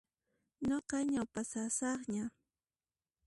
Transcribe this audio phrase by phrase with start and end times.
[0.67, 2.25] Nuqa ñaupashasaqña.